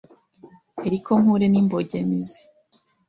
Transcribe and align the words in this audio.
eriko 0.85 1.11
mpure 1.21 1.45
n’imbogemizi 1.49 2.41